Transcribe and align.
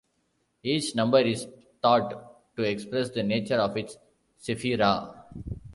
Each 0.63 0.95
number 0.95 1.19
is 1.19 1.45
thought 1.79 2.55
to 2.55 2.63
express 2.63 3.11
the 3.11 3.21
nature 3.21 3.57
of 3.57 3.77
its 3.77 3.97
"sephira". 4.41 5.13